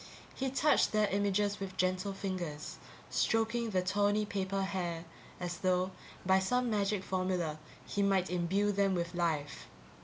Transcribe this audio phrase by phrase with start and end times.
[0.33, 2.79] He touched their images with gentle fingers,
[3.11, 5.05] stroking the tawny paper hair,
[5.39, 5.91] as though,
[6.25, 9.67] by some magic formula, he might imbue them with life.